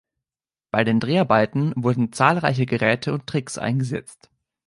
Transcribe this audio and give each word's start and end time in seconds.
Bei 0.71 0.83
den 0.83 0.99
Dreharbeiten 0.99 1.73
wurden 1.75 2.11
zahlreiche 2.11 2.65
Geräte 2.65 3.13
und 3.13 3.27
Tricks 3.27 3.59
eingesetzt. 3.59 4.31